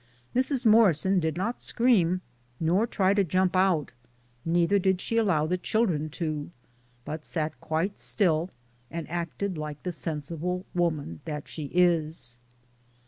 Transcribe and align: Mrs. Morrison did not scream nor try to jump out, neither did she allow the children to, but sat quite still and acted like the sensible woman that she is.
Mrs. 0.35 0.65
Morrison 0.65 1.19
did 1.19 1.37
not 1.37 1.61
scream 1.61 2.21
nor 2.59 2.87
try 2.87 3.13
to 3.13 3.23
jump 3.23 3.55
out, 3.55 3.93
neither 4.43 4.79
did 4.79 4.99
she 4.99 5.15
allow 5.17 5.45
the 5.45 5.59
children 5.59 6.09
to, 6.09 6.49
but 7.05 7.23
sat 7.23 7.61
quite 7.61 7.99
still 7.99 8.49
and 8.89 9.07
acted 9.11 9.59
like 9.59 9.83
the 9.83 9.91
sensible 9.91 10.65
woman 10.73 11.19
that 11.25 11.47
she 11.47 11.65
is. 11.65 12.39